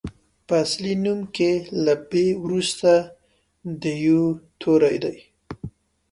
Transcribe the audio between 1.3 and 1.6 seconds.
کې